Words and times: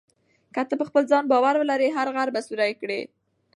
که 0.53 0.61
ته 0.69 0.73
په 0.79 0.85
خپل 0.89 1.03
ځان 1.11 1.23
باور 1.31 1.55
ولرې، 1.57 1.89
هر 1.97 2.07
غر 2.15 2.29
به 2.35 2.41
سوري 2.47 2.73
کړې. 2.81 3.01